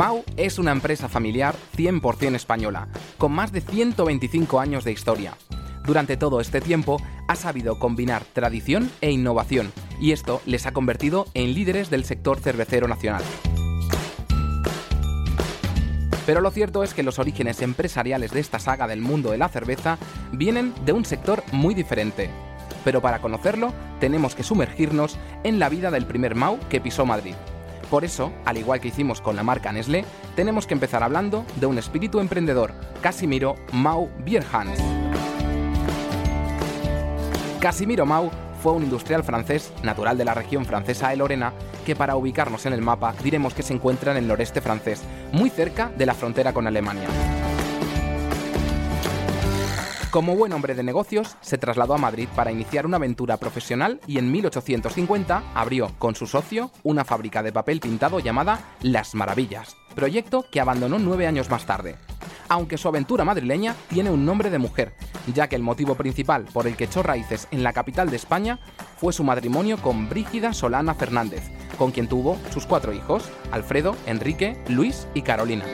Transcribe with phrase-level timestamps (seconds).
[0.00, 5.36] Mau es una empresa familiar 100% española, con más de 125 años de historia.
[5.84, 11.26] Durante todo este tiempo ha sabido combinar tradición e innovación, y esto les ha convertido
[11.34, 13.22] en líderes del sector cervecero nacional.
[16.24, 19.50] Pero lo cierto es que los orígenes empresariales de esta saga del mundo de la
[19.50, 19.98] cerveza
[20.32, 22.30] vienen de un sector muy diferente.
[22.86, 27.34] Pero para conocerlo, tenemos que sumergirnos en la vida del primer Mau que pisó Madrid,
[27.90, 30.04] por eso, al igual que hicimos con la marca Nestlé,
[30.36, 34.80] tenemos que empezar hablando de un espíritu emprendedor, Casimiro Mau Bierhans.
[37.58, 38.30] Casimiro Mau
[38.62, 41.52] fue un industrial francés, natural de la región francesa de Lorena,
[41.84, 45.50] que para ubicarnos en el mapa diremos que se encuentra en el noreste francés, muy
[45.50, 47.08] cerca de la frontera con Alemania.
[50.10, 54.18] Como buen hombre de negocios, se trasladó a Madrid para iniciar una aventura profesional y
[54.18, 60.44] en 1850 abrió, con su socio, una fábrica de papel pintado llamada Las Maravillas, proyecto
[60.50, 61.94] que abandonó nueve años más tarde.
[62.48, 64.94] Aunque su aventura madrileña tiene un nombre de mujer,
[65.32, 68.58] ya que el motivo principal por el que echó raíces en la capital de España
[68.96, 71.44] fue su matrimonio con Brígida Solana Fernández,
[71.78, 75.64] con quien tuvo sus cuatro hijos, Alfredo, Enrique, Luis y Carolina.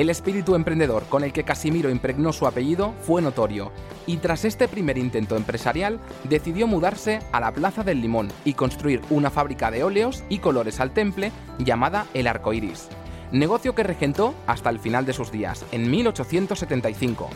[0.00, 3.70] El espíritu emprendedor con el que Casimiro impregnó su apellido fue notorio,
[4.06, 9.02] y tras este primer intento empresarial decidió mudarse a la Plaza del Limón y construir
[9.10, 12.88] una fábrica de óleos y colores al temple llamada El Arco Iris,
[13.30, 17.28] negocio que regentó hasta el final de sus días, en 1875.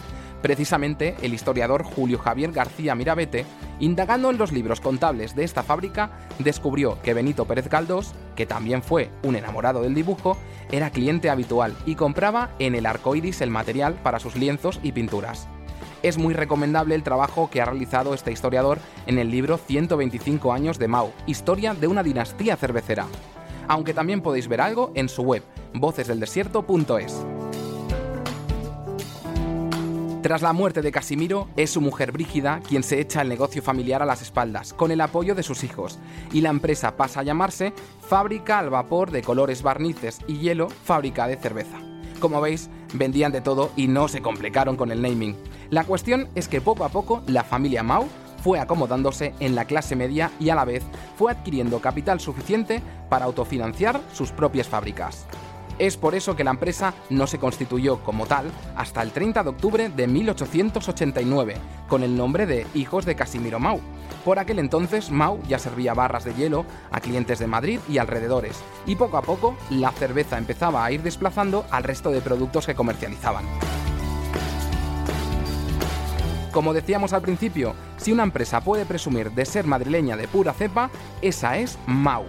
[0.44, 3.46] Precisamente, el historiador Julio Javier García Mirabete,
[3.80, 8.82] indagando en los libros contables de esta fábrica, descubrió que Benito Pérez Galdós, que también
[8.82, 10.36] fue un enamorado del dibujo,
[10.70, 14.92] era cliente habitual y compraba en el arco iris el material para sus lienzos y
[14.92, 15.48] pinturas.
[16.02, 20.78] Es muy recomendable el trabajo que ha realizado este historiador en el libro 125 años
[20.78, 23.06] de Mao, historia de una dinastía cervecera.
[23.66, 27.24] Aunque también podéis ver algo en su web, vocesdeldesierto.es.
[30.24, 34.00] Tras la muerte de Casimiro, es su mujer Brígida quien se echa el negocio familiar
[34.00, 35.98] a las espaldas, con el apoyo de sus hijos,
[36.32, 37.74] y la empresa pasa a llamarse
[38.08, 41.78] Fábrica al Vapor de Colores Barnices y Hielo, Fábrica de Cerveza.
[42.20, 45.36] Como veis, vendían de todo y no se complicaron con el naming.
[45.68, 48.08] La cuestión es que poco a poco la familia Mau
[48.42, 50.84] fue acomodándose en la clase media y a la vez
[51.18, 52.80] fue adquiriendo capital suficiente
[53.10, 55.26] para autofinanciar sus propias fábricas.
[55.78, 59.48] Es por eso que la empresa no se constituyó como tal hasta el 30 de
[59.50, 61.56] octubre de 1889,
[61.88, 63.80] con el nombre de Hijos de Casimiro Mau.
[64.24, 68.62] Por aquel entonces, Mau ya servía barras de hielo a clientes de Madrid y alrededores,
[68.86, 72.74] y poco a poco la cerveza empezaba a ir desplazando al resto de productos que
[72.74, 73.44] comercializaban.
[76.52, 80.88] Como decíamos al principio, si una empresa puede presumir de ser madrileña de pura cepa,
[81.20, 82.24] esa es Mau.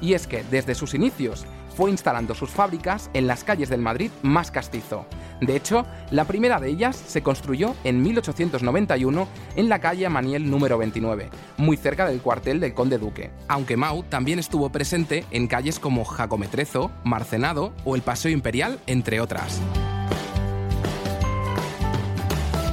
[0.00, 1.44] Y es que desde sus inicios,
[1.76, 5.06] fue instalando sus fábricas en las calles del Madrid más castizo.
[5.42, 10.78] De hecho, la primera de ellas se construyó en 1891 en la calle Maniel número
[10.78, 11.28] 29,
[11.58, 13.30] muy cerca del cuartel del Conde Duque.
[13.46, 19.20] Aunque Mau también estuvo presente en calles como Jacometrezo, Marcenado o el Paseo Imperial, entre
[19.20, 19.60] otras.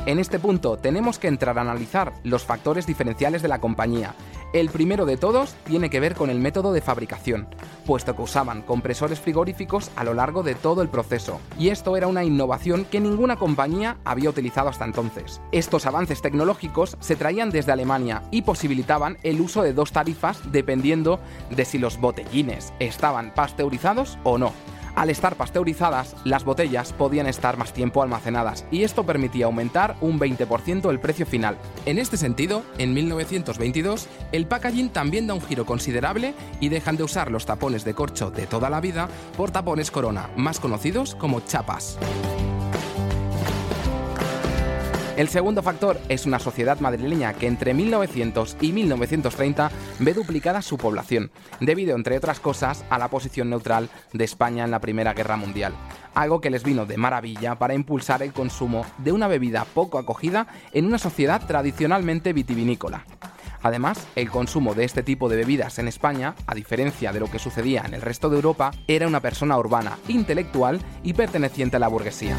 [0.06, 4.16] En este punto tenemos que entrar a analizar los factores diferenciales de la compañía
[4.54, 7.48] el primero de todos tiene que ver con el método de fabricación,
[7.86, 12.08] puesto que usaban compresores frigoríficos a lo largo de todo el proceso, y esto era
[12.08, 15.42] una innovación que ninguna compañía había utilizado hasta entonces.
[15.52, 21.20] Estos avances tecnológicos se traían desde Alemania y posibilitaban el uso de dos tarifas dependiendo
[21.50, 24.54] de si los botellines estaban pasteurizados o no.
[24.96, 30.20] Al estar pasteurizadas, las botellas podían estar más tiempo almacenadas y esto permitía aumentar un
[30.20, 31.58] 20% el precio final.
[31.86, 37.04] En este sentido, en 1922, el packaging también da un giro considerable y dejan de
[37.04, 41.40] usar los tapones de corcho de toda la vida por tapones corona, más conocidos como
[41.40, 41.98] chapas.
[45.16, 49.70] El segundo factor es una sociedad madrileña que entre 1900 y 1930
[50.00, 51.30] ve duplicada su población,
[51.60, 55.74] debido, entre otras cosas, a la posición neutral de España en la Primera Guerra Mundial,
[56.16, 60.48] algo que les vino de maravilla para impulsar el consumo de una bebida poco acogida
[60.72, 63.06] en una sociedad tradicionalmente vitivinícola.
[63.62, 67.38] Además, el consumo de este tipo de bebidas en España, a diferencia de lo que
[67.38, 71.88] sucedía en el resto de Europa, era una persona urbana, intelectual y perteneciente a la
[71.88, 72.36] burguesía.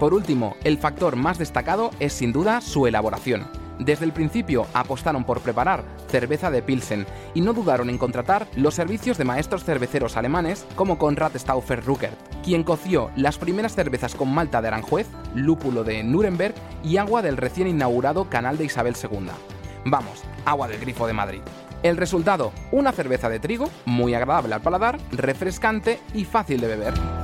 [0.00, 3.46] Por último, el factor más destacado es sin duda su elaboración.
[3.78, 8.74] Desde el principio apostaron por preparar cerveza de Pilsen y no dudaron en contratar los
[8.74, 14.32] servicios de maestros cerveceros alemanes como Konrad Stauffer Ruckert, quien coció las primeras cervezas con
[14.32, 19.28] malta de Aranjuez, lúpulo de Nuremberg y agua del recién inaugurado Canal de Isabel II.
[19.84, 21.40] Vamos, agua del grifo de Madrid.
[21.82, 27.19] El resultado, una cerveza de trigo, muy agradable al paladar, refrescante y fácil de beber.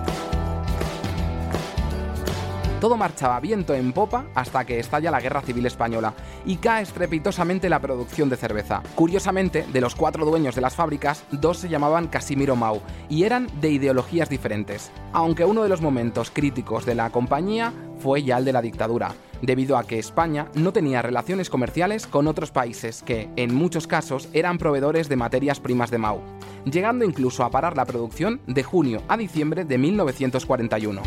[2.81, 6.13] Todo marchaba viento en popa hasta que estalla la Guerra Civil Española
[6.45, 8.83] y cae estrepitosamente la producción de cerveza.
[8.95, 13.49] Curiosamente, de los cuatro dueños de las fábricas, dos se llamaban Casimiro Mau y eran
[13.63, 18.45] de ideologías diferentes, aunque uno de los momentos críticos de la compañía fue ya el
[18.45, 23.31] de la dictadura, debido a que España no tenía relaciones comerciales con otros países que,
[23.37, 26.21] en muchos casos, eran proveedores de materias primas de Mau,
[26.67, 31.03] llegando incluso a parar la producción de junio a diciembre de 1941.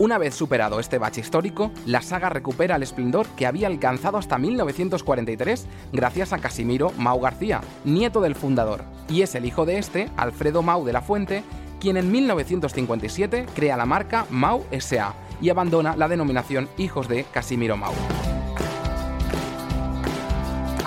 [0.00, 4.38] Una vez superado este bache histórico, la saga recupera el esplendor que había alcanzado hasta
[4.38, 10.08] 1943 gracias a Casimiro Mau García, nieto del fundador, y es el hijo de este,
[10.16, 11.44] Alfredo Mau de la Fuente,
[11.80, 15.12] quien en 1957 crea la marca Mau SA
[15.42, 17.92] y abandona la denominación Hijos de Casimiro Mau.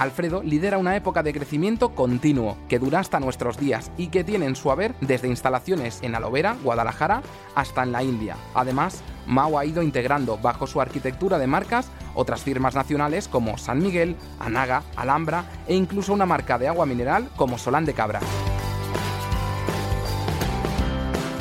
[0.03, 4.45] Alfredo lidera una época de crecimiento continuo que dura hasta nuestros días y que tiene
[4.45, 7.23] en su haber desde instalaciones en Alovera, Guadalajara,
[7.55, 8.35] hasta en la India.
[8.53, 13.79] Además, Mao ha ido integrando bajo su arquitectura de marcas otras firmas nacionales como San
[13.79, 18.19] Miguel, Anaga, Alhambra e incluso una marca de agua mineral como Solán de Cabra.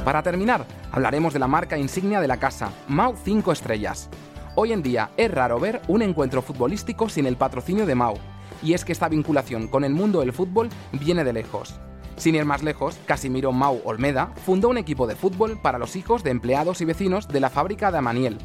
[0.04, 4.08] Para terminar, hablaremos de la marca insignia de la casa, Mao 5 Estrellas.
[4.54, 8.14] Hoy en día es raro ver un encuentro futbolístico sin el patrocinio de Mao,
[8.62, 11.74] y es que esta vinculación con el mundo del fútbol viene de lejos.
[12.16, 16.22] Sin ir más lejos, Casimiro Mau Olmeda fundó un equipo de fútbol para los hijos
[16.22, 18.38] de empleados y vecinos de la fábrica de Amaniel,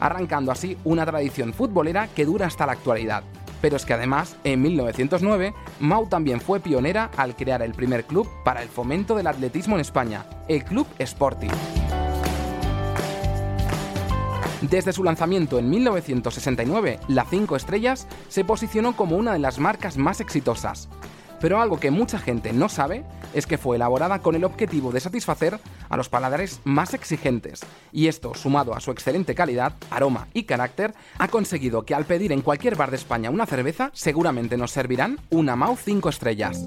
[0.00, 3.24] arrancando así una tradición futbolera que dura hasta la actualidad.
[3.60, 8.28] Pero es que además, en 1909, Mau también fue pionera al crear el primer club
[8.44, 11.50] para el fomento del atletismo en España, el Club Sporting.
[14.70, 19.96] Desde su lanzamiento en 1969, la 5 Estrellas se posicionó como una de las marcas
[19.96, 20.90] más exitosas.
[21.40, 25.00] Pero algo que mucha gente no sabe es que fue elaborada con el objetivo de
[25.00, 27.60] satisfacer a los paladares más exigentes,
[27.92, 32.32] y esto, sumado a su excelente calidad, aroma y carácter, ha conseguido que al pedir
[32.32, 36.66] en cualquier bar de España una cerveza, seguramente nos servirán una Mau 5 estrellas.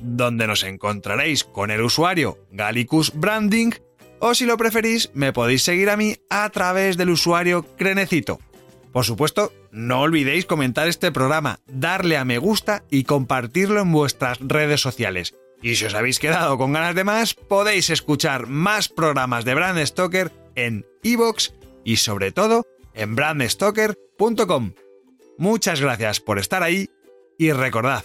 [0.00, 3.70] donde nos encontraréis con el usuario Gallicus Branding,
[4.18, 8.38] o si lo preferís, me podéis seguir a mí a través del usuario Crenecito.
[8.92, 14.38] Por supuesto, no olvidéis comentar este programa, darle a me gusta y compartirlo en vuestras
[14.40, 15.34] redes sociales.
[15.62, 19.84] Y si os habéis quedado con ganas de más, podéis escuchar más programas de Brand
[19.84, 21.50] Stoker en iVoox
[21.84, 24.72] y sobre todo en brandstoker.com.
[25.38, 26.88] Muchas gracias por estar ahí
[27.38, 28.04] y recordad,